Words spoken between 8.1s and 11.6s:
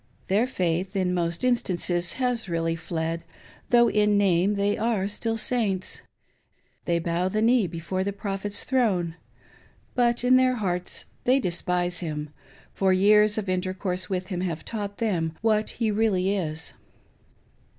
Proph et's throne, but in their hearts they